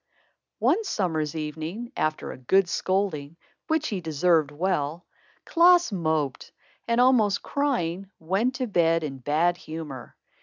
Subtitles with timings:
[0.57, 5.05] One summer's evening, after a good scolding, which he deserved well,
[5.45, 6.51] Klaas moped
[6.87, 10.15] and, almost crying, went to bed in bad humor.